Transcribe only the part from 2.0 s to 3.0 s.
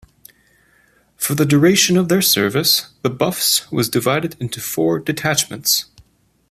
their service,